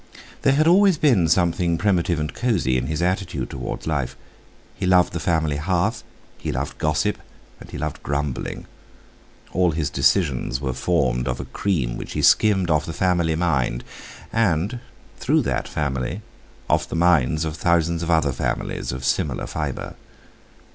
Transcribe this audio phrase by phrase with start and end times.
[0.41, 4.17] There had always been something primitive and cosy in his attitude towards life;
[4.73, 6.03] he loved the family hearth,
[6.39, 7.19] he loved gossip,
[7.59, 8.65] and he loved grumbling.
[9.51, 13.83] All his decisions were formed of a cream which he skimmed off the family mind;
[14.33, 14.79] and,
[15.19, 16.23] through that family,
[16.67, 19.93] off the minds of thousands of other families of similar fibre.